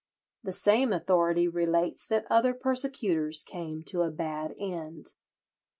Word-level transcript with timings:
The 0.43 0.51
same 0.51 0.91
authority 0.91 1.47
relates 1.47 2.07
that 2.07 2.25
other 2.27 2.55
persecutors 2.55 3.43
came 3.43 3.83
to 3.83 4.01
a 4.01 4.09
bad 4.09 4.55
end. 4.59 5.13